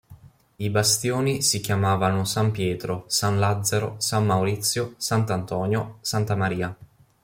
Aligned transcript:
I 0.57 0.69
bastioni 0.71 1.43
si 1.43 1.59
chiamavano 1.59 2.25
San 2.25 2.49
Pietro, 2.49 3.03
San 3.05 3.37
Lazzaro, 3.37 3.97
San 3.99 4.25
Maurizio, 4.25 4.95
Sant'Antonio, 4.97 5.97
Santa 6.01 6.35
Maria. 6.35 6.75